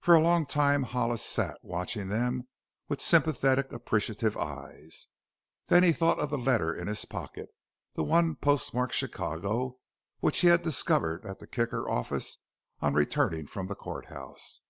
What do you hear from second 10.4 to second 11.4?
had discovered at